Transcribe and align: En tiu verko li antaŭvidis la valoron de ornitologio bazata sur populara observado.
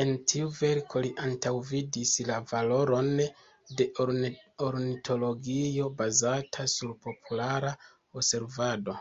En 0.00 0.10
tiu 0.32 0.50
verko 0.56 1.00
li 1.06 1.08
antaŭvidis 1.22 2.12
la 2.28 2.36
valoron 2.50 3.08
de 3.80 3.86
ornitologio 4.04 5.88
bazata 6.02 6.68
sur 6.74 6.94
populara 7.08 7.74
observado. 8.22 8.96